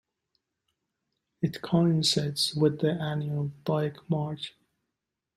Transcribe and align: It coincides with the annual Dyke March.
It 1.43 1.61
coincides 1.61 2.55
with 2.55 2.79
the 2.79 2.89
annual 2.93 3.51
Dyke 3.65 3.97
March. 4.09 4.55